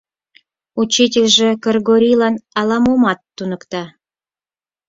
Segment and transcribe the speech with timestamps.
[0.81, 3.83] Учительже Кыргорийлан ала-момат туныкта.